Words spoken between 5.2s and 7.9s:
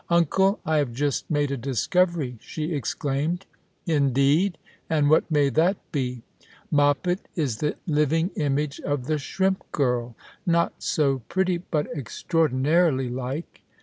may that be?"" Moppet is the